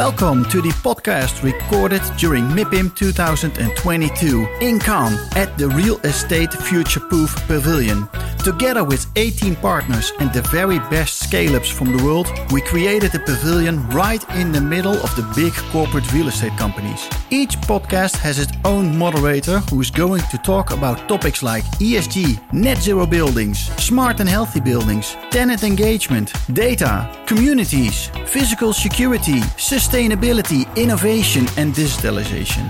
[0.00, 7.00] Welcome to the podcast recorded during MIPIM 2022 in Cannes at the Real Estate Future
[7.00, 8.08] Proof Pavilion.
[8.44, 13.14] Together with 18 partners and the very best scale ups from the world, we created
[13.14, 17.06] a pavilion right in the middle of the big corporate real estate companies.
[17.28, 22.52] Each podcast has its own moderator who is going to talk about topics like ESG,
[22.54, 31.46] net zero buildings, smart and healthy buildings, tenant engagement, data, communities, physical security, sustainability, innovation,
[31.58, 32.64] and digitalization.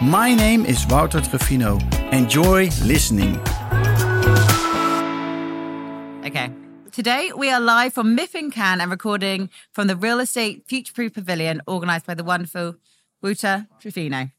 [0.00, 1.80] My name is Wouter Truffino.
[2.12, 3.40] Enjoy listening.
[6.26, 6.50] Okay.
[6.90, 11.14] Today we are live from MIPIM Cannes and recording from the Real Estate Future Proof
[11.14, 12.74] Pavilion organised by the wonderful
[13.22, 14.32] Wouter Truffino.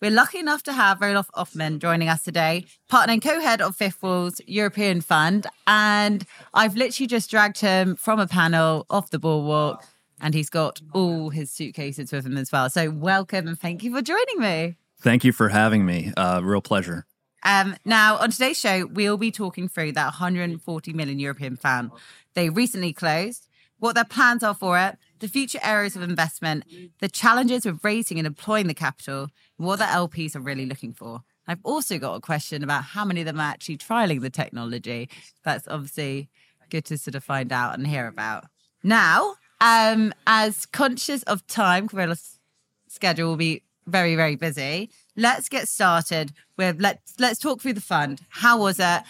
[0.00, 4.02] We're lucky enough to have Roelof Opperman joining us today, partner and co-head of Fifth
[4.02, 5.46] Wall's European Fund.
[5.66, 9.84] And I've literally just dragged him from a panel off the boardwalk
[10.18, 12.70] and he's got all his suitcases with him as well.
[12.70, 14.76] So welcome and thank you for joining me.
[15.02, 16.14] Thank you for having me.
[16.16, 17.04] Uh, real pleasure.
[17.46, 21.92] Um, now, on today's show, we'll be talking through that 140 million European fund.
[22.34, 23.46] They recently closed,
[23.78, 26.64] what their plans are for it, the future areas of investment,
[26.98, 31.20] the challenges with raising and deploying the capital, what the LPs are really looking for.
[31.46, 35.08] I've also got a question about how many of them are actually trialing the technology.
[35.44, 36.28] That's obviously
[36.68, 38.46] good to sort of find out and hear about.
[38.82, 42.40] Now, um, as conscious of time, Corilla's
[42.88, 44.90] schedule will be very, very busy.
[45.16, 48.20] Let's get started with let's let's talk through the fund.
[48.28, 49.02] How was it?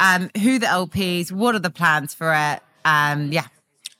[0.00, 1.30] Um, who the LPs?
[1.30, 2.60] What are the plans for it?
[2.84, 3.46] Um, yeah.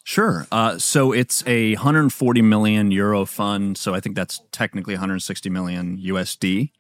[0.05, 0.47] Sure.
[0.51, 3.79] Uh, so it's a 140 million euro fund.
[3.79, 6.71] So I think that's technically 160 million USD.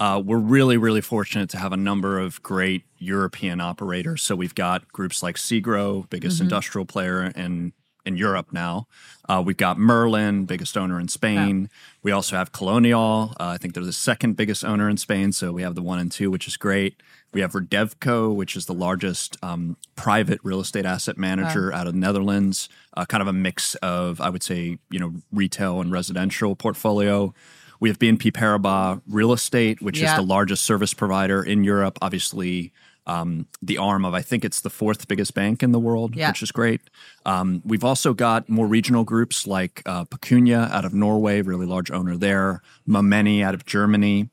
[0.00, 4.22] Uh, we're really, really fortunate to have a number of great European operators.
[4.22, 6.44] So we've got groups like Segro, biggest mm-hmm.
[6.44, 7.72] industrial player in
[8.04, 8.86] in Europe now.
[9.28, 11.70] Uh, we've got Merlin, biggest owner in Spain.
[12.02, 13.32] We also have Colonial.
[13.40, 15.32] Uh, I think they're the second biggest owner in Spain.
[15.32, 17.02] So we have the one and two, which is great.
[17.32, 21.94] We have Redevco, which is the largest um, private real estate asset manager out of
[21.94, 22.68] the Netherlands.
[22.96, 27.34] Uh, kind of a mix of, I would say, you know, retail and residential portfolio.
[27.80, 30.12] We have BNP Paribas Real Estate, which yeah.
[30.12, 31.98] is the largest service provider in Europe.
[32.00, 32.72] Obviously,
[33.06, 36.28] um, the arm of I think it's the fourth biggest bank in the world, yeah.
[36.28, 36.80] which is great.
[37.26, 41.90] Um, we've also got more regional groups like uh, Pecunia out of Norway, really large
[41.90, 42.62] owner there.
[42.88, 44.30] Momeni out of Germany.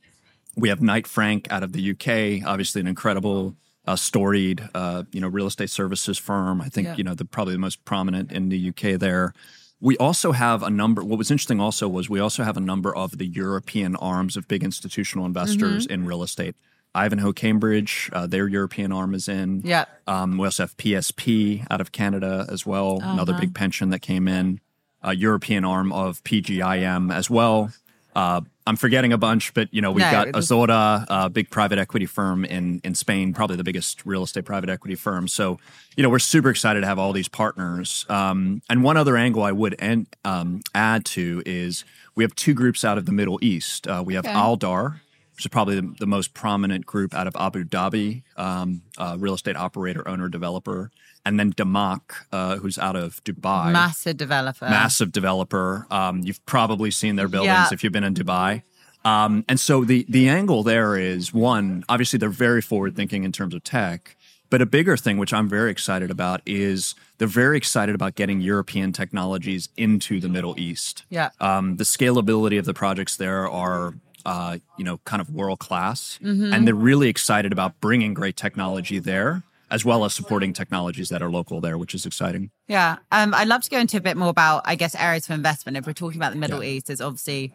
[0.55, 3.55] We have Knight Frank out of the UK, obviously an incredible,
[3.87, 6.61] uh, storied, uh, you know, real estate services firm.
[6.61, 6.95] I think yeah.
[6.95, 9.33] you know the probably the most prominent in the UK there.
[9.79, 11.03] We also have a number.
[11.03, 14.47] What was interesting also was we also have a number of the European arms of
[14.47, 15.93] big institutional investors mm-hmm.
[15.93, 16.55] in real estate.
[16.94, 19.62] Ivanhoe Cambridge, uh, their European arm is in.
[19.63, 19.85] Yeah.
[20.07, 23.13] Um, we also have PSP out of Canada as well, uh-huh.
[23.13, 24.59] another big pension that came in.
[25.03, 27.72] A European arm of PGIM as well.
[28.16, 31.80] Uh, I'm forgetting a bunch, but you know we've no, got Azora, a big private
[31.80, 35.28] equity firm in in Spain, probably the biggest real estate private equity firm.
[35.28, 35.59] So
[35.96, 38.06] you know we're super excited to have all these partners.
[38.09, 39.81] Um, and one other angle I would
[40.24, 41.84] um, add to is
[42.16, 43.88] we have two groups out of the Middle East.
[43.88, 44.35] Uh, we have okay.
[44.35, 45.00] Aldar,
[45.36, 49.34] which is probably the, the, most prominent group out of Abu Dhabi, um, uh, real
[49.34, 50.92] estate operator, owner, developer,
[51.25, 53.72] and then Damac, uh, who's out of Dubai.
[53.72, 54.69] Massive developer.
[54.69, 55.88] Massive developer.
[55.92, 57.69] Um, you've probably seen their buildings yeah.
[57.72, 58.64] if you've been in Dubai.
[59.03, 63.31] Um, and so the the angle there is one, obviously they're very forward thinking in
[63.31, 64.16] terms of tech.
[64.52, 68.42] But a bigger thing, which I'm very excited about, is they're very excited about getting
[68.42, 71.06] European technologies into the Middle East.
[71.09, 71.30] Yeah.
[71.40, 73.94] Um, the scalability of the projects there are
[74.25, 76.19] uh, you know, kind of world class.
[76.23, 76.53] Mm-hmm.
[76.53, 81.23] And they're really excited about bringing great technology there as well as supporting technologies that
[81.23, 82.51] are local there, which is exciting.
[82.67, 82.97] Yeah.
[83.11, 85.77] Um, I'd love to go into a bit more about, I guess, areas for investment.
[85.77, 86.71] If we're talking about the Middle yeah.
[86.71, 87.53] East, there's obviously,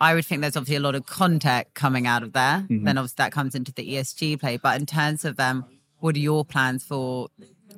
[0.00, 2.64] I would think there's obviously a lot of contact coming out of there.
[2.68, 2.84] Mm-hmm.
[2.84, 4.58] Then obviously that comes into the ESG play.
[4.58, 5.64] But in terms of um,
[5.98, 7.28] what are your plans for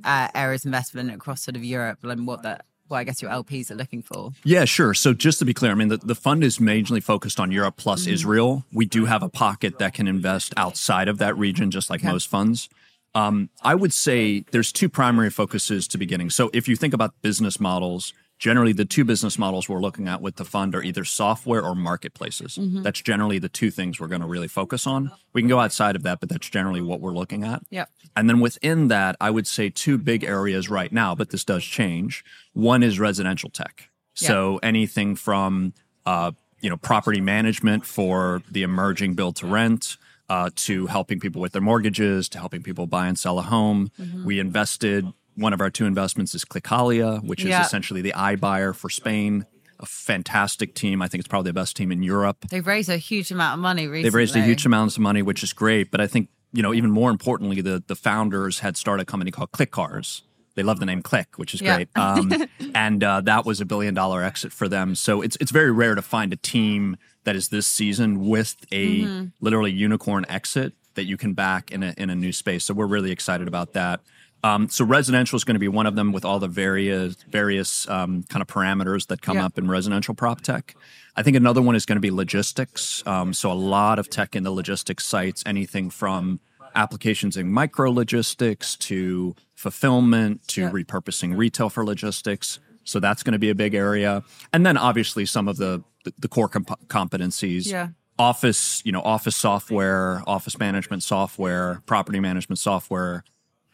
[0.05, 3.31] uh, areas of investment across sort of Europe and what that what I guess your
[3.31, 4.31] LPs are looking for.
[4.45, 4.95] Yeah, sure.
[4.95, 7.77] So just to be clear, I mean, the, the fund is mainly focused on Europe
[7.77, 8.13] plus mm.
[8.13, 8.65] Israel.
[8.73, 12.13] We do have a pocket that can invest outside of that region, just like okay.
[12.13, 12.69] most funds.
[13.15, 16.31] Um, I would say there's two primary focuses to beginning.
[16.31, 20.21] So if you think about business models, generally the two business models we're looking at
[20.21, 22.59] with the fund are either software or marketplaces.
[22.59, 22.83] Mm-hmm.
[22.83, 25.13] That's generally the two things we're going to really focus on.
[25.33, 27.63] We can go outside of that, but that's generally what we're looking at.
[27.71, 27.89] Yep.
[28.17, 31.63] And then within that, I would say two big areas right now, but this does
[31.63, 32.25] change.
[32.53, 33.91] One is residential tech.
[34.21, 34.29] Yep.
[34.29, 35.73] So anything from
[36.05, 39.97] uh, you know property management for the emerging build to rent.
[40.29, 43.91] Uh, to helping people with their mortgages, to helping people buy and sell a home.
[44.01, 44.25] Mm-hmm.
[44.25, 47.63] We invested one of our two investments is Clickalia, which is yeah.
[47.65, 49.47] essentially the iBuyer for Spain.
[49.81, 51.03] a fantastic team.
[51.03, 52.45] I think it's probably the best team in Europe.
[52.51, 54.03] They've raised a huge amount of money recently.
[54.05, 55.91] They've raised a huge amount of money, which is great.
[55.91, 59.31] But I think you know, even more importantly, the the founders had started a company
[59.31, 60.23] called Clicars.
[60.55, 61.77] They love the name Click, which is Yeah.
[61.77, 61.89] great.
[61.97, 62.31] Um,
[62.75, 64.95] and uh, that was a billion dollar exit for them.
[64.95, 69.01] So it's it's very rare to find a team that is this season with a
[69.01, 69.25] Mm-hmm.
[69.41, 72.65] literally unicorn exit that you can back in a in a new space.
[72.65, 74.01] So we're really excited about that.
[74.45, 77.89] Um, so residential is going to be one of them with all the various various
[77.89, 79.47] um, kind of parameters that come Yeah.
[79.47, 80.75] up in residential prop tech.
[81.15, 83.07] I think another one is going to be logistics.
[83.07, 86.41] Um, so a lot of tech in the logistics sites, anything from
[86.75, 90.71] applications in micro logistics to fulfillment to Yeah.
[90.71, 92.59] repurposing retail for logistics.
[92.85, 94.25] So that's going to be a big area.
[94.53, 97.71] And then obviously some of the the, the core comp- competencies.
[97.71, 97.89] Yeah.
[98.19, 103.23] Office, you know, office software, office management software, property management software,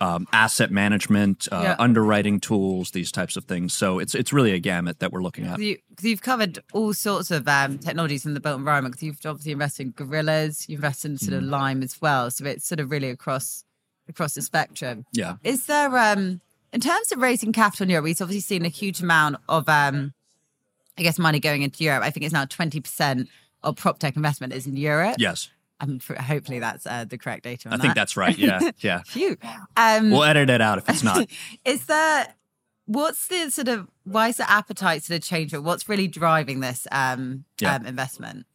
[0.00, 1.76] um, asset management, uh, Yeah.
[1.78, 3.72] underwriting tools, these types of things.
[3.74, 5.58] So it's it's really a gamut that we're looking at.
[5.58, 8.94] You, you've covered all sorts of um, technologies in the built environment.
[8.94, 11.38] Because you've obviously invested in gorillas, you've invested in sort Mm.
[11.38, 12.30] of Lime as well.
[12.30, 13.64] So it's sort of really across
[14.08, 15.04] across the spectrum.
[15.12, 15.34] Yeah.
[15.44, 16.40] Is there, um,
[16.72, 20.14] in terms of raising capital in Europe, we've obviously seen a huge amount of, um,
[20.96, 22.02] I guess, money going into Europe.
[22.04, 23.28] I think it's now twenty percent
[23.62, 25.16] of prop tech investment is in Europe.
[25.18, 25.48] Yes.
[25.80, 27.68] Um, for, hopefully that's uh, the correct data.
[27.68, 28.36] On I think that's right.
[28.36, 28.70] Yeah.
[28.80, 29.02] Yeah.
[29.06, 29.36] Phew.
[29.76, 31.28] Um, We'll edit it out if it's not.
[31.64, 32.34] is there
[32.86, 35.62] what's the sort of why is the appetite sort of changing?
[35.62, 37.76] what's really driving this um, Yeah.
[37.76, 38.46] um investment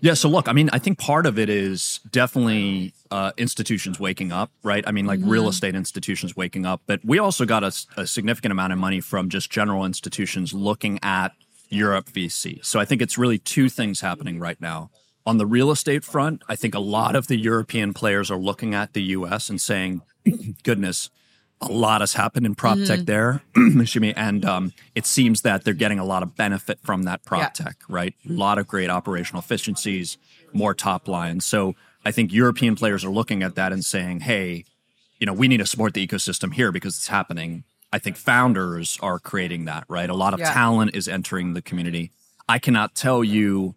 [0.00, 0.14] Yeah.
[0.14, 4.50] So look, I mean, I think part of it is definitely uh, institutions waking up,
[4.62, 4.82] right?
[4.86, 8.72] I mean, like real estate institutions waking up, but we also got a significant amount
[8.72, 11.32] of money from just general institutions looking at
[11.68, 12.64] Europe VC.
[12.64, 14.90] So I think it's really two things happening right now.
[15.24, 18.74] On the real estate front, I think a lot of the European players are looking
[18.74, 20.02] at the US and saying,
[20.64, 21.10] goodness,
[21.60, 23.42] a lot has happened in prop tech there.
[23.56, 24.12] Excuse me.
[24.14, 27.48] And um, it seems that they're getting a lot of benefit from that prop Yeah.
[27.50, 28.14] tech, right?
[28.28, 30.18] A lot of great operational efficiencies,
[30.52, 31.38] more top line.
[31.40, 34.64] So I think European players are looking at that and saying, hey,
[35.20, 37.62] you know, we need to support the ecosystem here because it's happening.
[37.92, 40.10] I think founders are creating that, right?
[40.10, 40.52] A lot of Yeah.
[40.52, 42.10] talent is entering the community.
[42.48, 43.76] I cannot tell you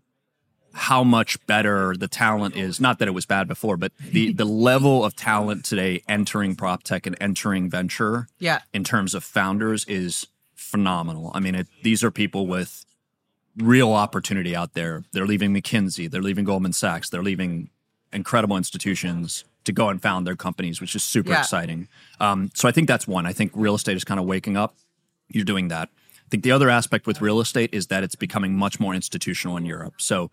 [0.78, 2.82] how much better the talent is.
[2.82, 6.84] Not that it was bad before, but the the level of talent today entering prop
[6.84, 11.32] tech and entering venture yeah in terms of founders is phenomenal.
[11.34, 12.86] I mean, it, these are people with
[13.58, 15.04] real opportunity out there.
[15.14, 17.70] They're leaving McKinsey, they're leaving Goldman Sachs, they're leaving
[18.12, 21.40] incredible institutions to go and found their companies, which is super Yeah.
[21.40, 21.88] exciting.
[22.20, 23.26] Um, so I think that's one.
[23.26, 24.76] I think real estate is kind of waking up.
[25.30, 25.90] You're doing that.
[26.18, 29.56] I think the other aspect with real estate is that it's becoming much more institutional
[29.58, 29.96] in Europe.
[29.98, 30.32] So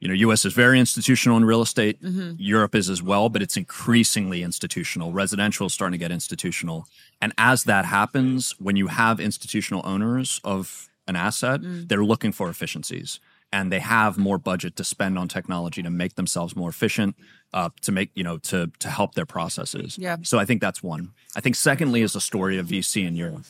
[0.00, 1.98] you know, US is very institutional in real estate.
[2.38, 5.12] Europe is as well, but it's increasingly institutional.
[5.12, 6.86] Residential is starting to get institutional.
[7.20, 12.48] And as that happens, when you have institutional owners of an asset, they're looking for
[12.48, 13.20] efficiencies
[13.52, 17.16] and they have more budget to spend on technology to make themselves more efficient,
[17.54, 19.96] uh, to make, you know, to, to help their processes.
[19.98, 20.16] Yeah.
[20.22, 21.12] So I think that's one.
[21.34, 23.44] I think secondly is the story of VC in Europe.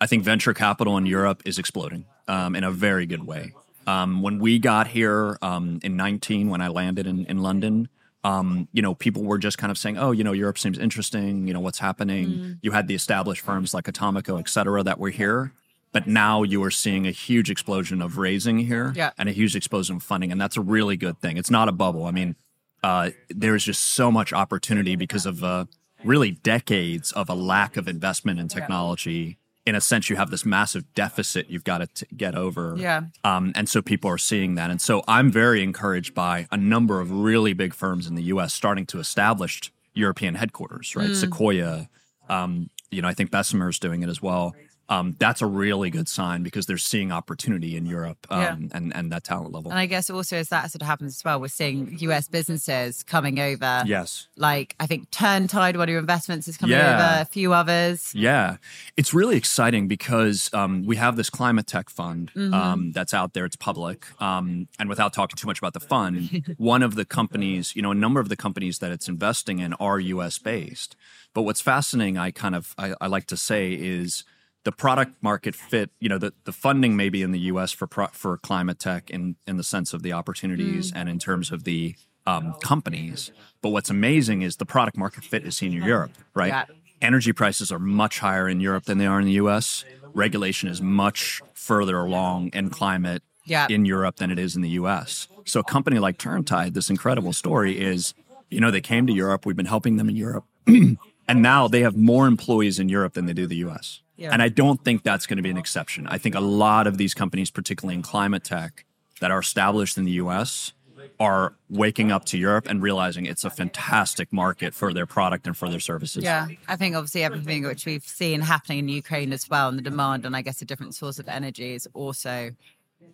[0.00, 3.52] I think venture capital in Europe is exploding um, in a very good way.
[3.86, 7.88] Um, when we got here um, in 19, when I landed in, in London,
[8.22, 11.46] um, you know, people were just kind of saying, oh, you know, Europe seems interesting.
[11.46, 12.58] You know, what's happening?
[12.62, 15.52] You had the established firms like Atomico, et cetera, that were here.
[15.92, 19.10] But now you are seeing a huge explosion of raising here Yeah.
[19.18, 20.32] and a huge explosion of funding.
[20.32, 21.36] And that's a really good thing.
[21.36, 22.06] It's not a bubble.
[22.06, 22.34] I mean,
[22.82, 25.66] uh, there's just so much opportunity because of uh,
[26.02, 29.38] really decades of a lack of investment in technology.
[29.66, 32.74] In a sense, you have this massive deficit you've got to t- get over.
[32.76, 33.02] Yeah.
[33.24, 34.70] Um, and so people are seeing that.
[34.70, 38.52] And so I'm very encouraged by a number of really big firms in the US
[38.52, 41.14] starting to establish European headquarters, right?
[41.14, 41.88] Sequoia,
[42.28, 44.54] um, you know, I think Bessemer is doing it as well.
[44.88, 48.56] Um, that's a really good sign because they're seeing opportunity in Europe um, Yeah.
[48.76, 49.70] and, and that talent level.
[49.70, 53.02] and i guess also as that sort of happens as well we're seeing us businesses
[53.02, 54.28] coming over yes.
[54.36, 56.94] like i think turntide one of your investments is coming Yeah.
[56.94, 58.56] over a few others Yeah,
[58.96, 63.44] it's really exciting because um, we have this climate tech fund um, that's out there.
[63.44, 67.74] It's public, um, and without talking too much about the fund, one of the companies,
[67.76, 70.38] you know, a number of the companies that it's investing in are U.S.
[70.38, 70.96] based.
[71.34, 74.24] But what's fascinating, I kind of I, I like to say, is
[74.64, 75.90] the product market fit.
[76.00, 77.72] You know, the, the funding may be in the U.S.
[77.72, 81.52] for pro, for climate tech in in the sense of the opportunities and in terms
[81.52, 81.94] of the
[82.26, 83.30] um, companies.
[83.62, 86.48] But what's amazing is the product market fit is seen in Europe, right?
[86.48, 86.64] Yeah.
[87.02, 89.84] energy prices are much higher in Europe than they are in the US.
[90.14, 93.66] Regulation is much further along in climate Yeah.
[93.68, 95.28] in Europe than it is in the US.
[95.44, 98.14] So a company like Turntide, this incredible story is,
[98.48, 100.44] you know, they came to Europe, we've been helping them in Europe.
[101.26, 104.02] And now they have more employees in Europe than they do the US.
[104.16, 104.30] Yeah.
[104.32, 106.06] And I don't think that's going to be an exception.
[106.06, 108.84] I think a lot of these companies, particularly in climate tech,
[109.20, 110.72] that are established in the US
[111.20, 115.56] are waking up to Europe and realizing it's a fantastic market for their product and
[115.56, 116.24] for their services.
[116.24, 119.82] Yeah, I think obviously everything which we've seen happening in Ukraine as well, and the
[119.82, 122.50] demand on, I guess, a different source of energy is also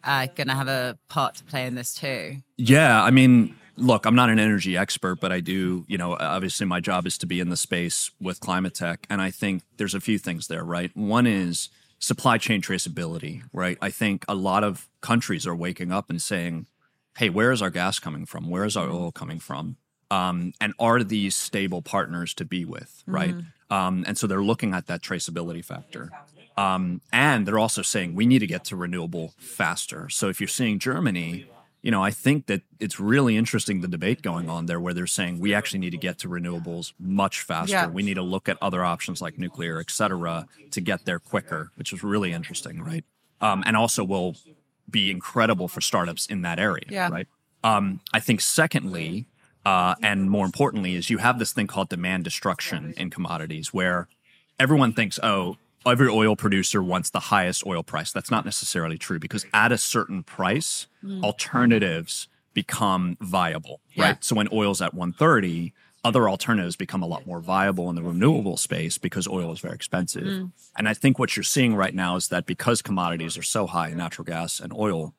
[0.05, 2.37] uh, going to have a part to play in this too.
[2.57, 6.67] Yeah, I mean, look, I'm not an energy expert, but I do, you know, obviously
[6.67, 9.07] my job is to be in the space with climate tech.
[9.11, 10.95] And I think there's a few things there, right?
[10.97, 13.79] One is supply chain traceability, right?
[13.81, 16.67] I think a lot of countries are waking up and saying,
[17.19, 18.49] hey, where is our gas coming from?
[18.49, 19.77] Where is our oil coming from?
[20.11, 23.35] Um, and are these stable partners to be with, right?
[23.71, 26.11] Um, and so they're looking at that traceability factor.
[26.57, 30.09] Um, and they're also saying we need to get to renewable faster.
[30.09, 31.47] So if you're seeing Germany,
[31.83, 35.07] you know, I think that it's really interesting the debate going on there where they're
[35.07, 37.73] saying we actually need to get to renewables much faster.
[37.73, 37.87] Yeah.
[37.87, 41.71] We need to look at other options like nuclear, et cetera, to get there quicker,
[41.77, 43.05] which is really interesting, right?
[43.41, 44.37] Um, and also will
[44.91, 47.09] be incredible for startups in that area, Yeah.
[47.09, 47.29] right?
[47.65, 49.27] Um, I think secondly,
[49.65, 54.09] uh, and more importantly, is you have this thing called demand destruction in commodities where
[54.59, 55.57] everyone thinks, oh,
[55.87, 58.13] every oil producer wants the highest oil price.
[58.13, 61.23] That's not necessarily true because at a certain price, mm.
[61.23, 64.05] alternatives become viable, Yeah.
[64.05, 64.25] right?
[64.25, 65.73] So when oil's at 130,
[66.03, 69.75] other alternatives become a lot more viable in the renewable space because oil is very
[69.75, 70.25] expensive.
[70.25, 70.53] Mm.
[70.77, 73.89] And I think what you're seeing right now is that because commodities are so high,
[73.89, 75.15] in natural gas and oil,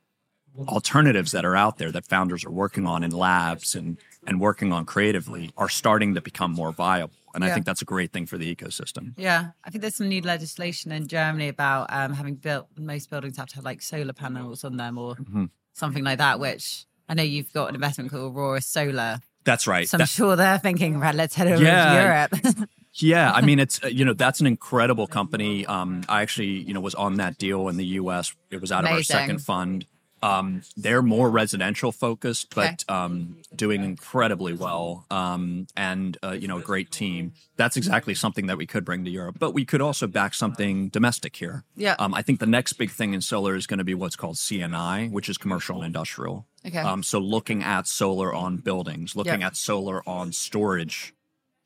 [0.67, 4.71] alternatives that are out there that founders are working on in labs and and working
[4.71, 7.13] on creatively are starting to become more viable.
[7.33, 9.13] And I think that's a great thing for the ecosystem.
[9.17, 13.37] Yeah, I think there's some new legislation in Germany about um, having built most buildings
[13.37, 15.45] have to have like solar panels on them or Mm-hmm.
[15.73, 16.39] something like that.
[16.39, 19.87] Which I know you've got an investment called Aurora Solar, That's right.
[19.87, 22.29] so I'm That- sure they're thinking, right, let's head over Yeah.
[22.29, 22.69] to Europe.
[22.93, 25.65] Yeah, I mean it's you know that's an incredible company.
[25.65, 28.35] Um, I actually you know was on that deal in the U.S.
[28.49, 29.85] It was out of our second fund.
[30.23, 35.05] Um, they're more residential focused, but um, doing incredibly well.
[35.09, 37.33] Um, and uh, you know, a great team.
[37.57, 40.89] That's exactly something that we could bring to Europe, but we could also back something
[40.89, 41.63] domestic here.
[41.75, 41.95] Yeah.
[41.99, 44.35] Um, I think the next big thing in solar is going to be what's called
[44.35, 46.45] CNI, which is commercial and industrial.
[46.65, 46.77] Okay.
[46.77, 49.47] Um, so looking at solar on buildings, looking Yeah.
[49.47, 51.13] at solar on storage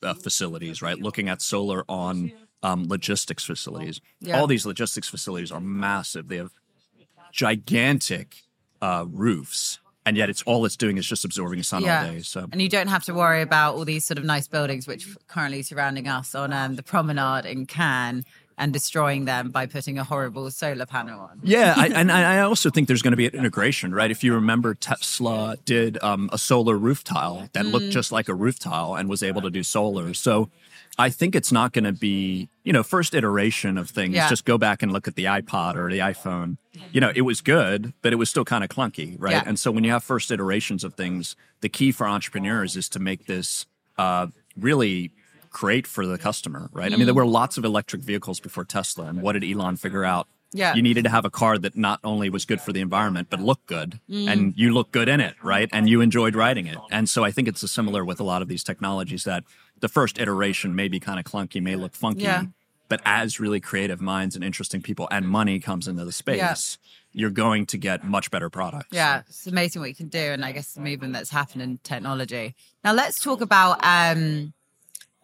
[0.02, 0.98] uh, facilities, right?
[1.00, 2.32] Looking at solar on
[2.64, 4.02] um, logistics facilities.
[4.22, 4.40] Yeah.
[4.40, 6.30] All these logistics facilities are massive.
[6.30, 6.52] They have
[7.36, 8.44] gigantic
[8.82, 12.20] uh, roofs, and yet it's all it's doing is just absorbing sun all day.
[12.22, 15.08] So and you don't have to worry about all these sort of nice buildings which
[15.28, 18.24] currently surrounding us on um, the promenade in Cannes
[18.58, 21.42] and destroying them by putting a horrible solar panel on.
[21.44, 24.10] Yeah, I, and I I also think there's going to be an integration, right?
[24.10, 27.72] If you remember, Tesla did um, a solar roof tile that Mm.
[27.74, 30.14] looked just like a roof tile and was able to do solar.
[30.14, 30.50] So
[30.98, 34.16] I think it's not going to be, you know, first iteration of things.
[34.16, 34.30] Yeah.
[34.30, 36.58] Just go back and look at the iPod or the iPhone.
[36.92, 39.34] You know, it was good, but it was still kind of clunky, right?
[39.34, 39.44] Yeah.
[39.46, 43.00] And so when you have first iterations of things, the key for entrepreneurs is to
[43.00, 43.66] make this
[43.98, 45.12] uh, really
[45.52, 46.92] great for the customer, right?
[46.94, 47.18] I mean, there Mm.
[47.18, 50.28] were lots of electric vehicles before Tesla, and what did Elon figure out?
[50.52, 50.74] Yeah.
[50.76, 53.42] You needed to have a car that not only was good for the environment, but
[53.42, 54.00] looked good.
[54.10, 54.28] Mm.
[54.32, 55.70] And you look good in it, right?
[55.74, 56.78] And you enjoyed riding it.
[56.92, 59.44] And so I think it's a similar with a lot of these technologies that
[59.80, 62.24] the first iteration may be kind of clunky, may look funky.
[62.24, 62.44] Yeah.
[62.88, 66.78] But as really creative minds and interesting people and money comes into the space,
[67.14, 68.90] you're going to get much better products.
[68.92, 71.80] Yeah, it's amazing what you can do, and I guess the movement that's happened in
[71.80, 72.54] technology.
[72.84, 74.54] Now let's talk about um,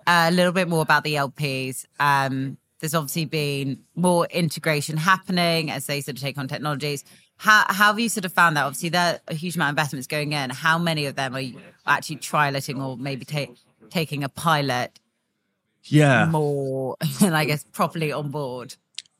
[0.08, 1.86] a little bit more about the LPs.
[2.00, 7.03] Um, there's obviously been more integration happening as they sort of take on technologies.
[7.38, 8.65] How, how have you sort of found that?
[8.65, 10.50] Obviously, there are a huge amount of investments going in.
[10.50, 13.53] How many of them are you actually trialing or maybe ta-
[13.91, 15.00] taking a pilot
[15.83, 16.25] Yeah.
[16.31, 18.75] more, and I guess properly on board?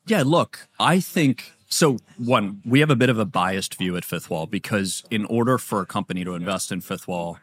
[0.06, 1.98] Yeah, look, I think so.
[2.18, 5.58] One, we have a bit of a biased view at Fifth Wall because in order
[5.58, 7.38] for a company to invest in Fifth Wall,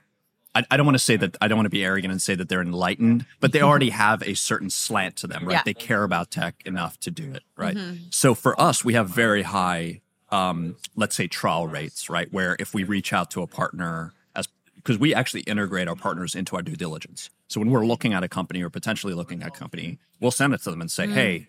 [0.53, 2.35] I, I don't want to say that I don't want to be arrogant and say
[2.35, 5.53] that they're enlightened, but they already have a certain slant to them, right?
[5.53, 5.61] Yeah.
[5.63, 7.77] They care about tech enough to do it, right?
[8.09, 12.27] So for us, we have very high, um, let's say, trial rates, right?
[12.33, 14.11] Where if we reach out to a partner
[14.79, 17.29] because we actually integrate our partners into our due diligence.
[17.47, 20.53] So when we're looking at a company or potentially looking at a company, we'll send
[20.53, 21.47] it to them and say, "Hey,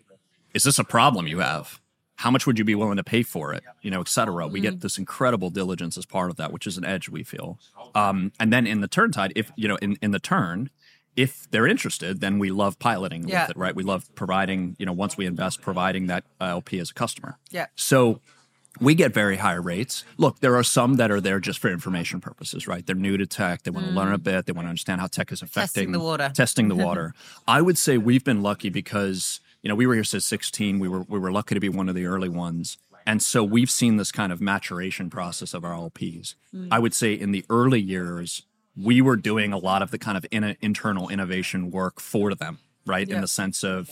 [0.53, 1.79] is this a problem you have?
[2.15, 3.63] How much would you be willing to pay for it?
[3.81, 4.47] You know, et cetera.
[4.47, 7.57] We get this incredible diligence as part of that, which is an edge we feel.
[7.95, 10.69] Um, and then in the turn tide, if you know, in, in the turn,
[11.15, 13.43] if they're interested, then we love piloting Yeah.
[13.43, 13.75] with it, right?
[13.75, 17.37] We love providing, you know, once we invest, providing that uh, LP as a customer.
[17.49, 17.65] Yeah.
[17.75, 18.21] So
[18.79, 20.03] we get very high rates.
[20.17, 22.85] Look, there are some that are there just for information purposes, right?
[22.85, 23.63] They're new to tech.
[23.63, 24.45] They want to learn a bit.
[24.45, 25.93] They want to understand how tech is affecting Mm.
[25.93, 26.31] the water.
[26.33, 27.13] Testing the water.
[27.47, 30.79] I would say we've been lucky because you know we were here since 16.
[30.79, 33.69] We were we were lucky to be one of the early ones, and so we've
[33.69, 36.35] seen this kind of maturation process of our LPs.
[36.55, 36.69] Mm.
[36.71, 38.43] I would say in the early years
[38.77, 42.59] we were doing a lot of the kind of in, internal innovation work for them,
[42.85, 43.07] right?
[43.07, 43.89] In the sense of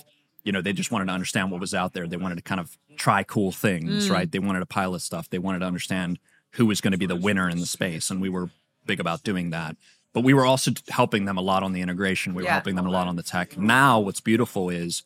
[0.49, 2.07] you know they just wanted to understand what was out there.
[2.07, 4.11] They wanted to kind of try cool things, Mm.
[4.11, 4.31] right?
[4.31, 5.29] They wanted to pilot stuff.
[5.29, 6.17] They wanted to understand
[6.53, 8.49] who was going to be the winner in the space, and we were
[8.87, 9.77] big about doing that.
[10.11, 12.33] But we were also helping them a lot on the integration.
[12.33, 12.53] We were Yeah.
[12.53, 13.59] helping them a lot on the tech.
[13.59, 15.03] Now, what's beautiful is,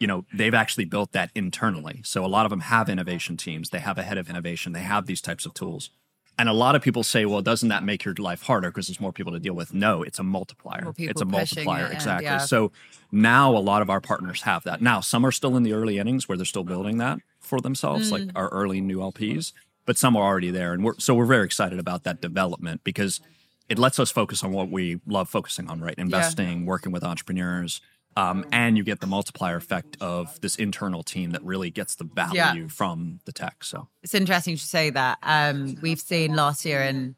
[0.00, 2.00] you know, they've actually built that internally.
[2.02, 3.70] So a lot of them have innovation teams.
[3.70, 4.72] They have a head of innovation.
[4.72, 5.90] They have these types of tools.
[6.38, 9.00] And a lot of people say, well, doesn't that make your life harder because there's
[9.00, 9.74] more people to deal with?
[9.74, 10.92] No, it's a multiplier.
[10.96, 11.84] It's a multiplier.
[11.86, 12.24] it, yeah, exactly.
[12.24, 12.38] yeah.
[12.38, 12.72] So
[13.12, 14.80] now a lot of our partners have that.
[14.80, 18.10] Now, some are still in the early innings where they're still building that for themselves,
[18.10, 18.32] like Mm.
[18.34, 19.52] our early new LPs,
[19.84, 20.72] but some are already there.
[20.72, 23.20] And we're, so we're very excited about that development because
[23.68, 25.94] it lets us focus on what we love focusing on, right?
[25.98, 27.80] Investing, working with entrepreneurs.
[28.16, 32.04] Um, and you get the multiplier effect of this internal team that really gets the
[32.04, 33.64] value from the tech.
[33.64, 35.18] So It's interesting to say that.
[35.22, 37.16] Um, we've seen last year in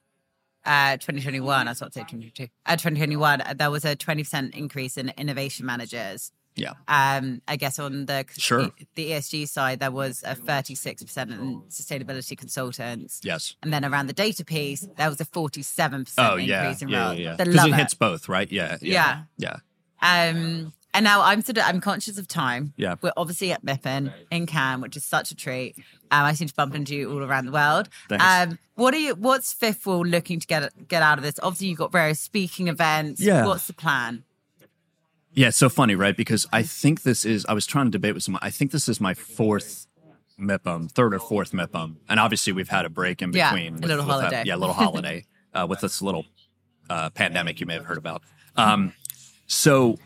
[0.64, 4.54] uh, 2021, I was about to say 2022, uh, 2021, uh, there was a 20%
[4.56, 6.32] increase in innovation managers.
[6.56, 8.70] yeah, Um, I guess on the Sure.
[8.94, 13.20] the ESG side, there was a 36% in sustainability consultants.
[13.24, 13.56] yes.
[13.62, 17.12] And then around the data piece, there was a 47% Oh increase yeah, in yeah,
[17.12, 17.34] yeah.
[17.36, 17.76] They Because love it it.
[17.78, 18.50] hits both, right?
[18.52, 19.56] Yeah, yeah, yeah.
[20.00, 22.72] Um, and now I'm sort of I'm conscious of time.
[22.76, 22.94] Yeah.
[23.02, 25.76] We're obviously at MIPIM in Cannes, which is such a treat.
[26.10, 27.88] Um, I seem to bump into you all around the world.
[28.08, 28.24] Thanks.
[28.24, 29.14] Um, what are you?
[29.14, 31.38] What's Fifth Wall looking to get get out of this?
[31.42, 33.20] Obviously, you've got various speaking events.
[33.20, 33.44] Yeah.
[33.46, 34.24] What's the plan?
[35.36, 36.16] Yeah, it's so funny, right?
[36.16, 38.88] Because I think this is, I was trying to debate with someone, I think this
[38.88, 39.88] is my fourth
[40.38, 41.96] MIPIM, third or fourth MIPIM.
[42.08, 43.82] And obviously we've had a break in Yeah, between.
[43.82, 44.42] a little that- holiday.
[44.46, 46.24] yeah, a little holiday uh, with this little
[46.88, 48.22] uh, pandemic you may have heard about.
[48.54, 48.92] Um,
[49.48, 49.98] so,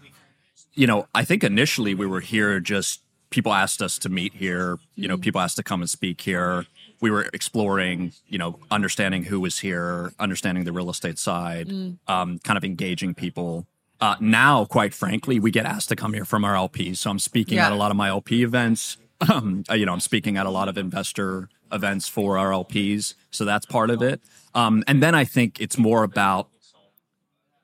[0.79, 4.79] you know, I think initially we were here just, people asked us to meet here,
[4.95, 6.67] you know, people asked to come and speak here.
[7.01, 11.69] We were exploring, you know, understanding who was here, understanding the real estate side,
[12.07, 13.67] um, kind of engaging people.
[14.01, 16.99] Uh, now, quite frankly, we get asked to come here from our LPs.
[16.99, 17.67] So I'm speaking Yeah.
[17.67, 18.97] at a lot of my LP events.
[19.29, 23.14] Um, uh, you know, I'm speaking at a lot of investor events for our LPs.
[23.33, 24.21] So that's part of it.
[24.55, 26.47] Um, and then I think it's more about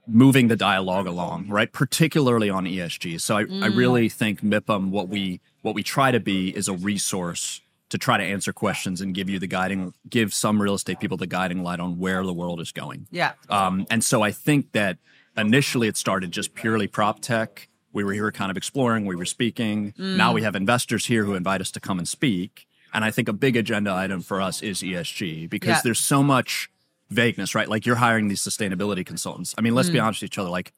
[0.07, 1.73] moving the dialogue along, right?
[1.73, 3.21] Particularly on ESG.
[3.21, 6.75] So I, I really think MIPIM, what we what we try to be is a
[6.75, 11.01] resource to try to answer questions and give you the guiding, give some real estate
[11.01, 13.07] people the guiding light on where the world is going.
[13.11, 13.33] Yeah.
[13.49, 14.99] Um, and so I think that
[15.37, 17.69] initially it started just purely prop tech.
[17.93, 19.95] We were here kind of exploring, we were speaking.
[19.97, 22.67] Now we have investors here who invite us to come and speak.
[22.93, 25.81] And I think a big agenda item for us is ESG because Yeah.
[25.85, 26.71] there's so much
[27.11, 27.69] vagueness, right?
[27.69, 29.55] Like you're hiring these sustainability consultants.
[29.57, 30.05] I mean, let's be hmm.
[30.05, 30.51] honest with each other.
[30.51, 30.73] Like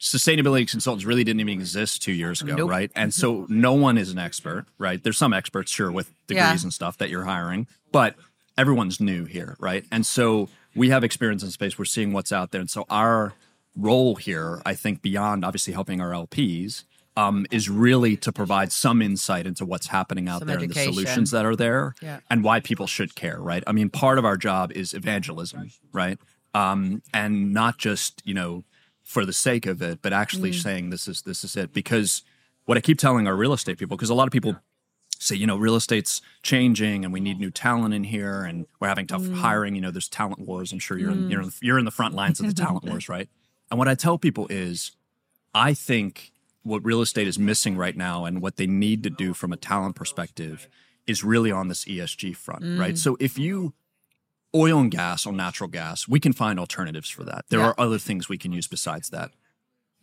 [0.00, 2.70] sustainability consultants really didn't even exist two years ago, Nope.
[2.70, 2.90] right?
[2.96, 3.60] And so mm-hmm.
[3.60, 5.02] no one is an expert, right?
[5.02, 6.62] There's some experts, sure, with degrees Yeah.
[6.62, 8.16] and stuff that you're hiring, but
[8.58, 9.84] everyone's new here, right?
[9.92, 11.78] And so we have experience in space.
[11.78, 12.60] We're seeing what's out there.
[12.60, 13.34] And so our
[13.76, 16.82] role here, I think, beyond obviously helping our LPs,
[17.16, 20.74] um, is really to provide some insight into what's happening out Some there and the
[20.74, 22.20] solutions that are there Yeah.
[22.30, 23.62] and why people should care, right?
[23.66, 26.18] I mean, part of our job is evangelism, right?
[26.54, 28.64] Um, and not just, you know,
[29.02, 30.62] for the sake of it, but actually Mm.
[30.62, 31.72] saying this is this is it.
[31.74, 32.22] Because
[32.64, 34.56] what I keep telling our real estate people, because a lot of people
[35.18, 38.88] say, you know, real estate's changing and we need new talent in here and we're
[38.88, 39.34] having tough Mm.
[39.34, 39.74] hiring.
[39.74, 40.72] You know, there's talent wars.
[40.72, 43.28] I'm sure you're you're in, you're in the front lines of the talent wars, right?
[43.70, 44.92] And what I tell people is,
[45.54, 49.34] I think what real estate is missing right now and what they need to do
[49.34, 50.68] from a talent perspective
[51.06, 52.96] is really on this ESG front, right?
[52.96, 53.74] So if you
[54.54, 57.44] oil and gas or natural gas, we can find alternatives for that.
[57.48, 57.68] There Yeah.
[57.68, 59.32] are other things we can use besides that.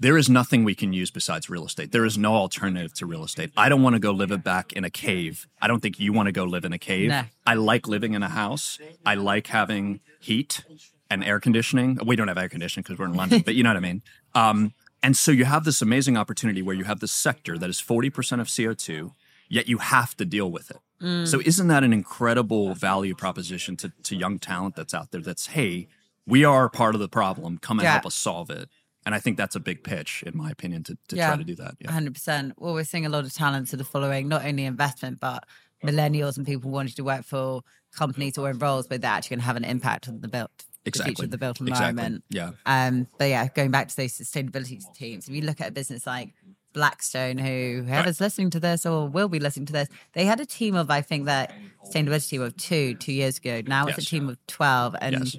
[0.01, 1.91] There is nothing we can use besides real estate.
[1.91, 3.51] There is no alternative to real estate.
[3.57, 5.47] I don't want to go live it back in a cave.
[5.61, 7.09] I don't think you want to go live in a cave.
[7.09, 7.23] Nah.
[7.45, 8.79] I like living in a house.
[9.05, 10.63] I like having heat
[11.11, 11.97] and air conditioning.
[12.05, 14.01] We don't have air conditioning because we're in London, but you know what I mean.
[14.35, 17.77] Um, and so you have this amazing opportunity where you have this sector that is
[17.81, 19.13] 40% of CO2,
[19.49, 20.77] yet you have to deal with it.
[21.01, 21.27] Mm.
[21.27, 25.47] So isn't that an incredible value proposition to, to young talent that's out there that's,
[25.47, 25.87] hey,
[26.27, 27.57] we are part of the problem.
[27.57, 27.93] Come and Yeah.
[27.93, 28.69] help us solve it.
[29.05, 31.27] And I think that's a big pitch, in my opinion, to, to Yeah.
[31.29, 31.75] try to do that.
[31.79, 31.91] Yeah.
[31.91, 32.53] hundred percent.
[32.57, 35.45] Well, we're seeing a lot of talent sort of following not only investment but
[35.83, 37.61] millennials and people wanting to work for
[37.95, 40.65] companies or in roles where they're actually going to have an impact on the built
[40.93, 41.25] the future Exactly.
[41.25, 41.87] of the built Exactly.
[41.89, 42.23] environment.
[42.29, 42.51] Yeah.
[42.65, 46.05] Um, but yeah, going back to those sustainability teams, if you look at a business
[46.07, 46.33] like
[46.73, 50.45] Blackstone, who whoever's listening to this or will be listening to this, they had a
[50.45, 51.51] team of I think that
[51.85, 53.61] sustainability team of two two years ago.
[53.65, 55.37] Now it's a team of twelve, and Yes.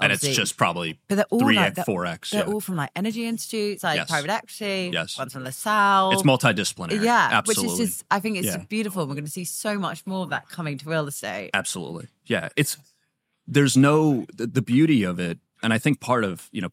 [0.00, 2.30] And it's just probably but they're all three like four x.
[2.32, 2.52] They're Yeah.
[2.52, 4.10] all from like energy institutes, like Yes.
[4.10, 4.90] private equity.
[4.92, 5.16] Yes.
[5.16, 6.10] one's from LaSalle.
[6.10, 7.00] It's multidisciplinary.
[7.04, 7.72] Yeah, absolutely.
[7.74, 8.56] which is just I think it's Yeah.
[8.68, 9.06] beautiful.
[9.06, 11.50] We're going to see so much more of that coming to real estate.
[11.54, 12.08] Absolutely.
[12.26, 12.48] Yeah.
[12.56, 12.76] It's
[13.46, 16.70] there's no the, the beauty of it, and I think part of you know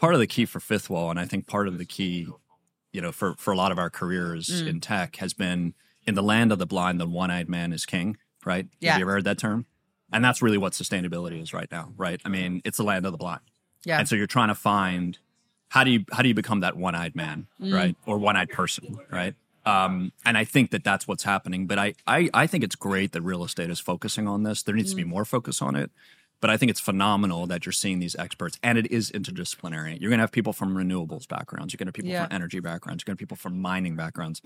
[0.00, 2.26] part of the key for Fifth Wall, and I think part of the key,
[2.92, 4.66] you know, for for a lot of our careers Mm.
[4.68, 5.74] in tech has been
[6.06, 8.16] in the land of the blind, the one-eyed man is king.
[8.44, 8.68] Right?
[8.80, 8.92] Yeah.
[8.92, 9.66] Have you ever heard that term?
[10.12, 11.92] And that's really what sustainability is right now.
[11.96, 12.20] Right?
[12.24, 13.40] I mean, it's the land of the blind.
[13.84, 15.18] Yeah, And so you're trying to find
[15.68, 17.74] how do you how do you become that one-eyed man, Mm.
[17.74, 17.96] right?
[18.06, 19.34] Or one-eyed person, right?
[19.66, 21.66] Um, and I think that that's what's happening.
[21.66, 24.62] But I, I I think it's great that real estate is focusing on this.
[24.62, 25.90] There needs to be more focus on it.
[26.40, 29.98] But I think it's phenomenal that you're seeing these experts, and it is interdisciplinary.
[30.00, 31.72] You're going to have people from renewables backgrounds.
[31.72, 32.26] You're going to have people Yeah.
[32.26, 33.00] from energy backgrounds.
[33.02, 34.42] You're going to have people from mining backgrounds.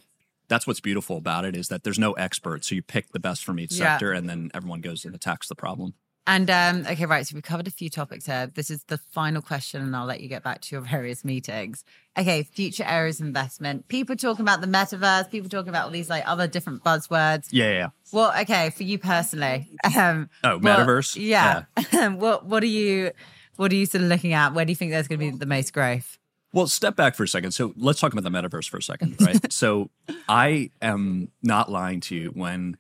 [0.46, 2.64] That's what's beautiful about it is that there's no expert.
[2.64, 3.94] So you pick the best from each Yeah.
[3.94, 5.94] sector, and then everyone goes and attacks the problem.
[6.26, 7.26] And um, okay, right.
[7.26, 8.46] So we've covered a few topics here.
[8.54, 11.83] This is the final question, and I'll let you get back to your various meetings.
[12.18, 13.88] Okay, future areas of investment.
[13.88, 15.30] People talking about the metaverse.
[15.30, 17.48] People talking about all these like other different buzzwords.
[17.50, 17.72] Yeah, yeah.
[17.72, 17.88] yeah.
[18.12, 19.68] Well, okay, for you personally.
[19.96, 21.16] Um, Oh, what- metaverse.
[21.20, 21.64] yeah.
[22.11, 23.12] what What are you
[23.56, 24.54] What are you sort of looking at?
[24.54, 26.18] Where do you think there's going to be the most growth?
[26.52, 27.52] Well, step back for a second.
[27.52, 29.52] So let's talk about the metaverse for a second, right?
[29.52, 29.88] so
[30.28, 32.76] I am not lying to you when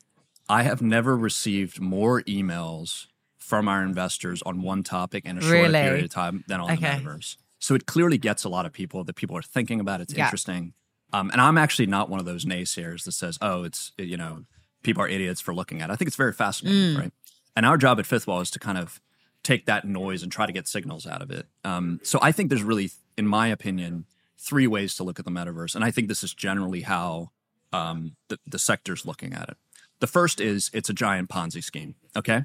[0.48, 3.06] I have never received more emails
[3.50, 5.80] from our investors on one topic in a short Really?
[5.80, 6.80] period of time than on Okay.
[6.96, 7.36] the metaverse.
[7.58, 10.00] So it clearly gets a lot of people that people are thinking about.
[10.00, 10.24] It's Yeah.
[10.26, 10.72] interesting.
[11.12, 14.44] Um, and I'm actually not one of those naysayers that says, oh, it's, you know,
[14.84, 15.92] people are idiots for looking at it.
[15.92, 17.12] I think it's very fascinating, right?
[17.56, 19.00] And our job at Fifth Wall is to kind of
[19.42, 21.48] take that noise and try to get signals out of it.
[21.64, 24.04] Um, so I think there's really, in my opinion,
[24.38, 27.30] three ways to look at the metaverse, and I think this is generally how
[27.72, 29.56] um, the, the sector's looking at it.
[29.98, 31.94] The first is it's a giant Ponzi scheme.
[32.16, 32.44] Okay,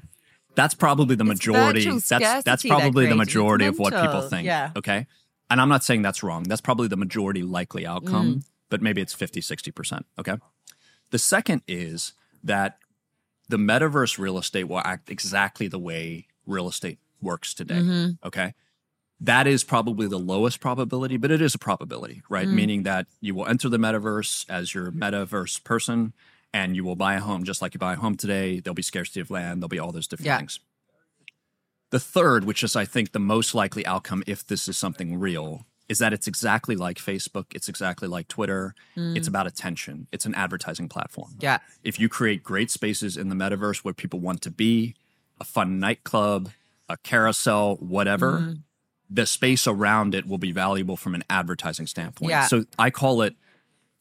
[0.56, 1.84] that's probably the majority.
[1.88, 4.46] That's that's probably the majority of what people think.
[4.46, 4.72] Yeah.
[4.76, 5.06] Okay,
[5.48, 6.42] and I'm not saying that's wrong.
[6.44, 8.44] That's probably the majority likely outcome, Mm.
[8.70, 10.06] but maybe it's 50, 60 percent.
[10.18, 10.36] Okay.
[11.10, 12.78] The second is that
[13.48, 17.76] the metaverse real estate will act exactly the way real estate works today.
[17.76, 18.26] Mm-hmm.
[18.26, 18.54] Okay.
[19.20, 22.46] That is probably the lowest probability, but it is a probability, right?
[22.48, 22.52] Mm.
[22.52, 26.12] Meaning that you will enter the metaverse as your metaverse person
[26.56, 28.60] and you will buy a home just like you buy a home today.
[28.60, 30.38] There'll be scarcity of land, there'll be all those different Yeah.
[30.38, 30.60] things.
[31.90, 35.66] The third, which is I think the most likely outcome if this is something real,
[35.88, 38.74] is that it's exactly like Facebook, it's exactly like Twitter.
[38.96, 40.08] It's about attention.
[40.10, 41.42] It's an advertising platform Mm.
[41.42, 41.58] Yeah.
[41.84, 44.94] if you create great spaces in the metaverse where people want to be,
[45.40, 46.50] a fun nightclub,
[46.88, 48.52] a carousel, whatever, Mm-hmm.
[49.08, 52.30] the space around it will be valuable from an advertising standpoint.
[52.30, 52.46] Yeah.
[52.48, 53.36] So I call it,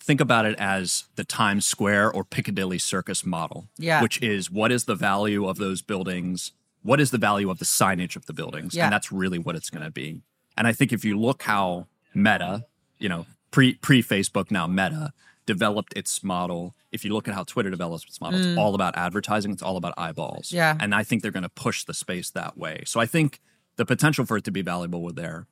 [0.06, 4.02] think about it as the Times Square or Piccadilly Circus model, Yeah.
[4.04, 6.52] which is what is the value of those buildings?
[6.84, 8.76] What is the value of the signage of the buildings?
[8.76, 8.86] Yeah.
[8.86, 10.22] And that's really what it's going to be.
[10.56, 12.66] And I think if you look how Meta,
[13.00, 15.12] you know, pre pre Facebook now Meta
[15.48, 16.76] developed its model.
[16.92, 19.52] If you look at how Twitter develops its model, it's all about advertising.
[19.52, 20.50] It's all about eyeballs.
[20.50, 20.54] Mm.
[20.54, 20.78] Yeah.
[20.80, 22.84] And I think they're going to push the space that way.
[22.86, 23.42] So I think
[23.76, 25.48] the potential for it to be valuable were there.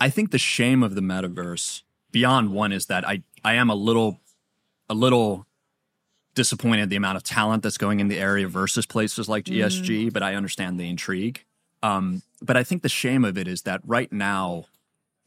[0.00, 1.82] I think the shame of the metaverse
[2.14, 4.20] beyond one is that I I am a little
[4.88, 5.46] a little
[6.34, 10.22] disappointed the amount of talent that's going in the area versus places like ESG, but
[10.22, 11.44] I understand the intrigue.
[11.82, 14.66] Um, but I think the shame of it is that right now,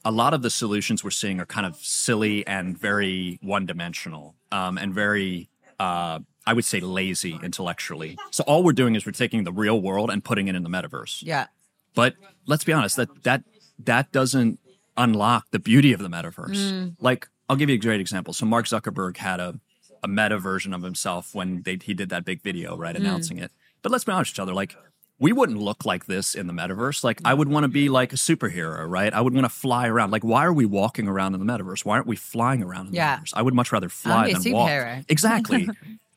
[0.04, 4.36] a lot of the solutions we're seeing are kind of silly and very one dimensional
[4.52, 8.18] um, and very, uh, I would say, lazy intellectually.
[8.32, 10.70] So all we're doing is we're taking the real world and putting it in the
[10.70, 11.22] metaverse.
[11.24, 11.48] Yeah.
[11.96, 13.44] But let's be honest that that
[13.80, 14.60] that doesn't
[14.98, 16.96] unlock the beauty of the metaverse.
[17.00, 18.34] Like I'll give you a great example.
[18.34, 19.60] So Mark Zuckerberg had a
[20.04, 23.52] a meta version of himself when they he did that big video, right, announcing it.
[23.82, 24.76] But let's be honest with each other, like
[25.20, 27.04] we wouldn't look like this in the metaverse.
[27.04, 29.12] Like I would want to be like a superhero, right?
[29.12, 30.12] I would want to fly around.
[30.12, 31.84] Like why are we walking around in the metaverse?
[31.84, 33.18] Why aren't we flying around in the Yeah.
[33.18, 33.34] metaverse?
[33.36, 34.70] I would much rather fly than walk.
[35.10, 35.68] Exactly.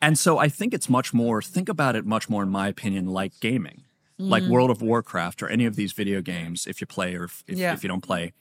[0.03, 3.07] and so I think it's much more think about it much more in my opinion
[3.07, 3.85] like gaming.
[4.19, 4.51] Like Mm.
[4.51, 7.57] World of Warcraft or any of these video games if you play or if, if,
[7.57, 7.73] Yeah.
[7.73, 8.35] if you don't play.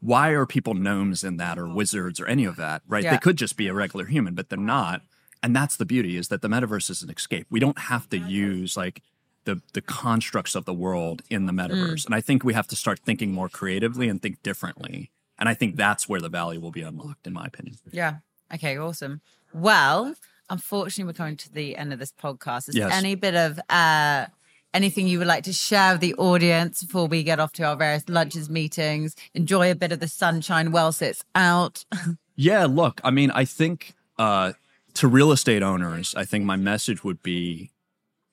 [0.00, 1.74] Why are people gnomes in that or mm-hmm.
[1.74, 3.02] wizards or any of that, right?
[3.02, 3.12] Yeah.
[3.12, 4.66] They could just be a regular human, but they're mm-hmm.
[4.66, 5.02] not.
[5.42, 7.46] And that's the beauty is that the metaverse is an escape.
[7.50, 9.02] We don't have to use like
[9.44, 11.68] the the constructs of the world in the mm.
[11.68, 12.04] metaverse.
[12.04, 15.10] And I think we have to start thinking more creatively and think differently.
[15.38, 17.76] And I think that's where the value will be unlocked, in my opinion.
[17.90, 18.16] Yeah.
[18.52, 19.20] Okay, awesome.
[19.54, 20.14] Well,
[20.50, 22.68] unfortunately, we're coming to the end of this podcast.
[22.68, 22.96] Is there Yes.
[22.96, 24.26] any bit of uh,
[24.74, 27.76] anything you would like to share with the audience before we get off to our
[27.76, 31.84] various lunches, meetings, enjoy a bit of the sunshine whilst it's out?
[32.40, 34.52] Yeah, look, I mean, I think uh,
[34.94, 37.72] to real estate owners, I think my message would be,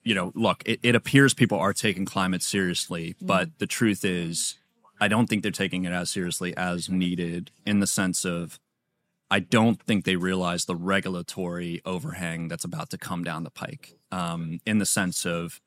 [0.04, 4.54] you know, look, it, it appears people are taking climate seriously, but the truth is,
[5.00, 8.60] I don't think they're taking it as seriously as needed in the sense of,
[9.28, 13.98] I don't think they realize the regulatory overhang that's about to come down the pike.
[14.12, 15.60] Um, in the sense of,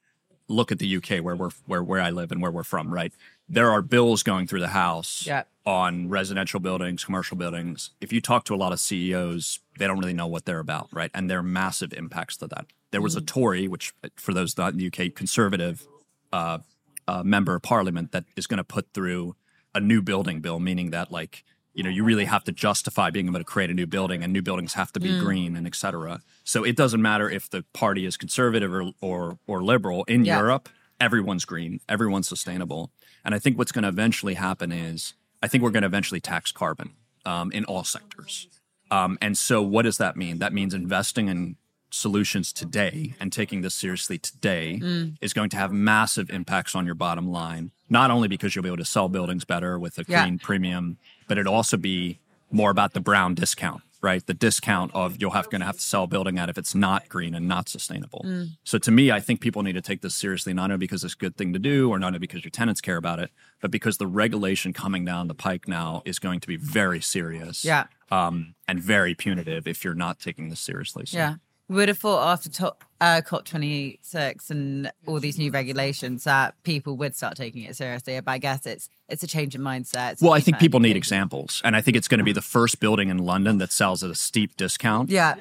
[0.49, 3.13] look at the UK where we're where where I live and where we're from, right?
[3.47, 5.43] There are bills going through the House Yeah.
[5.65, 7.91] on residential buildings, commercial buildings.
[8.01, 10.89] If you talk to a lot of CEOs, they don't really know what they're about,
[10.91, 11.09] right?
[11.13, 12.65] And there are massive impacts to that.
[12.91, 15.87] There was a Tory, which for those not in the UK, conservative
[16.33, 16.59] uh,
[17.07, 19.35] uh, member of parliament that is going to put through
[19.75, 23.27] a new building bill, meaning that like you know you really have to justify being
[23.27, 25.75] able to create a new building, and new buildings have to be green and et
[25.75, 26.21] cetera.
[26.43, 30.37] So it doesn't matter if the party is conservative or or, or liberal in Yeah.
[30.37, 30.69] Europe.
[30.99, 32.91] Everyone's green, everyone's sustainable,
[33.23, 36.19] and I think what's going to eventually happen is I think we're going to eventually
[36.19, 36.91] tax carbon
[37.25, 38.47] um, in all sectors.
[38.91, 40.39] Um, and so, what does that mean?
[40.39, 41.55] That means investing in
[41.91, 45.15] solutions today and taking this seriously today Mm.
[45.21, 47.71] is going to have massive impacts on your bottom line.
[47.89, 50.23] Not only because you'll be able to sell buildings better with a Yeah.
[50.23, 50.97] green premium,
[51.29, 52.19] but it'd also be
[52.51, 54.25] more about the brown discount, right?
[54.25, 56.73] The discount of you'll have going to have to sell a building at if it's
[56.73, 58.23] not green and not sustainable.
[58.25, 58.49] Mm.
[58.63, 61.13] So to me, I think people need to take this seriously, not only because it's
[61.13, 63.29] a good thing to do or not only because your tenants care about it,
[63.61, 67.63] but because the regulation coming down the pike now is going to be very serious
[67.63, 67.85] Yeah.
[68.11, 71.05] um, and very punitive if you're not taking this seriously.
[71.05, 71.35] So, Yeah.
[71.69, 77.15] Would have thought after top, uh, COP26 and all these new regulations that people would
[77.15, 78.19] start taking it seriously.
[78.19, 80.21] But I guess it's it's a change in mindset.
[80.21, 81.61] Well, I think people need examples.
[81.63, 84.09] And I think it's going to be the first building in London that sells at
[84.09, 85.35] a steep discount Yeah.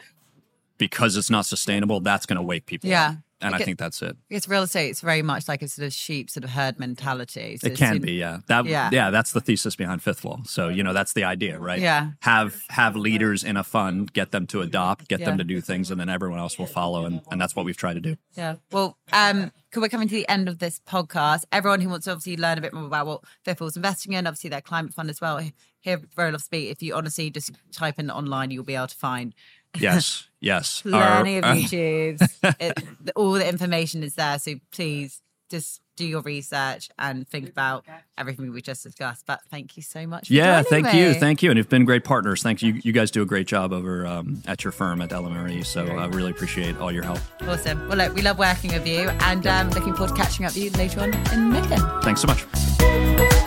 [0.76, 2.00] because it's not sustainable.
[2.00, 3.08] That's going to wake people Yeah.
[3.08, 3.16] up.
[3.40, 3.66] And I Okay.
[3.66, 4.16] think that's it.
[4.29, 4.88] It's real estate.
[4.90, 7.57] It's very much like a sort of sheep sort of herd mentality.
[7.61, 8.38] So It can be, yeah.
[8.48, 8.90] That, Yeah.
[8.92, 9.11] yeah.
[9.11, 10.40] that's the thesis behind Fifth Wall.
[10.44, 11.81] So you know, that's the idea, right?
[11.81, 12.11] Yeah.
[12.22, 15.27] Have have leaders in a fund, get them to adopt, get Yeah.
[15.27, 17.05] them to do things, and then everyone else will follow.
[17.05, 18.16] And, and that's what we've tried to do.
[18.35, 18.57] Yeah.
[18.72, 21.44] Well, um, could we're coming to the end of this podcast.
[21.53, 24.27] Everyone who wants to obviously learn a bit more about what Fifth Wall's investing in,
[24.27, 25.40] obviously their climate fund as well.
[25.81, 26.70] Here, Roll of Speak.
[26.70, 29.33] If you honestly just type in online, you'll be able to find
[29.78, 30.83] Yes, yes.
[30.83, 32.28] plenty of Our- uh, YouTubes.
[32.61, 32.85] it,
[33.16, 34.38] all the information is there.
[34.38, 37.85] So please just do your research and think about
[38.16, 39.26] everything we just discussed.
[39.26, 40.31] But thank you so much.
[40.31, 42.42] Yeah, thank you, thank you, and you've been great partners.
[42.42, 42.81] Thank you.
[42.83, 45.66] You guys do a great job over um, at your firm at LMRE.
[45.66, 47.18] So I really appreciate all your help.
[47.42, 47.88] Awesome.
[47.88, 50.64] Well, look, we love working with you, and um, looking forward to catching up with
[50.64, 51.83] you later on in Midland.
[52.04, 53.38] Thanks so much.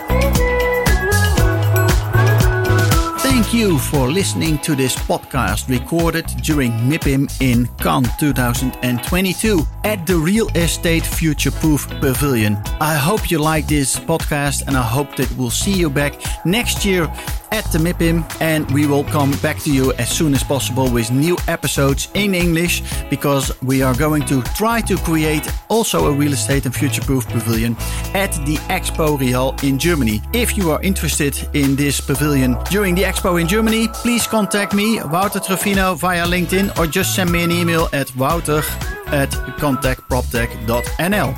[3.52, 10.16] Thank you for listening to this podcast recorded during MIPIM in Cannes 2022 at the
[10.16, 12.56] Real Estate Future Proof Pavilion.
[12.80, 16.14] I hope you like this podcast and I hope that we'll see you back
[16.46, 17.12] next year
[17.52, 21.12] at the MIPIM and we will come back to you as soon as possible with
[21.12, 26.34] new episodes in English because we are going to try to create also a real
[26.34, 27.76] estate and future proof pavilion
[28.14, 30.22] at the Expo Real in Germany.
[30.34, 35.02] If you are interested in this pavilion during the Expo in Germany, please contact me,
[35.04, 38.62] Wouter Truffino, via LinkedIn or just send me an email at wouter
[39.08, 41.36] at contactproptech.nl.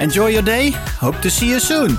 [0.00, 0.70] Enjoy your day.
[0.70, 1.96] Hope to see you soon.